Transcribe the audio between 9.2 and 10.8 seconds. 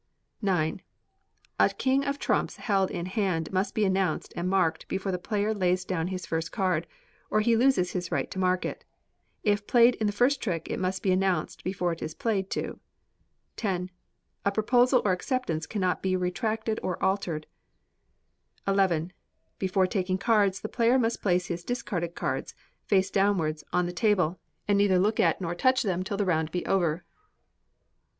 If played in the first trick, it